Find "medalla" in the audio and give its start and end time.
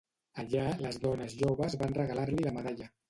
2.57-2.89